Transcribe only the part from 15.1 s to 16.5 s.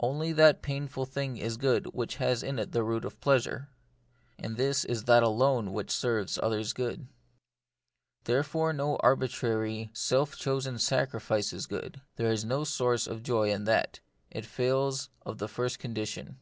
of the first condition.